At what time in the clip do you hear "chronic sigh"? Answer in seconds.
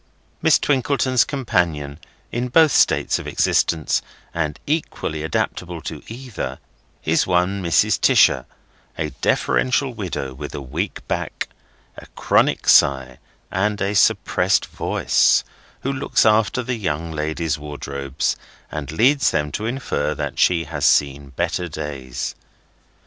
12.15-13.19